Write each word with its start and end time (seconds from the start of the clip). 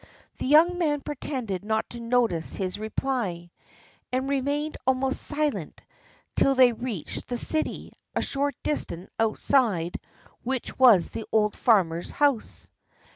The 0.39 0.47
young 0.47 0.79
man 0.79 1.01
pretended 1.01 1.63
not 1.63 1.87
to 1.91 1.99
notice 1.99 2.55
his 2.55 2.79
reply, 2.79 3.51
and 4.11 4.27
remained 4.27 4.75
almost 4.87 5.21
silent 5.21 5.83
till 6.35 6.55
they 6.55 6.71
reached 6.73 7.27
the 7.27 7.37
city, 7.37 7.91
a 8.15 8.21
short 8.23 8.55
distance 8.63 9.11
outside 9.19 9.99
which 10.43 10.79
was 10.79 11.11
the 11.11 11.25
old 11.31 11.55
farmer's 11.55 12.09
house. 12.09 12.71